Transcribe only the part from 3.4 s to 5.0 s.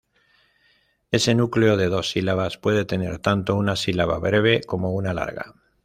una sílaba breve como